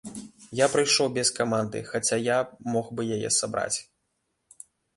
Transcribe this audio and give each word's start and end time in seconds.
Я 0.59 0.67
прыйшоў 0.75 1.07
без 1.17 1.29
каманды, 1.41 1.83
хаця 1.91 2.17
я 2.21 2.37
мог 2.73 2.85
бы 2.95 3.07
яе 3.19 3.29
сабраць. 3.39 3.77